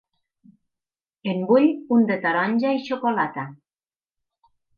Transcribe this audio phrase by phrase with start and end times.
[1.33, 1.67] En vull
[1.97, 3.45] un de taronja i xocolata.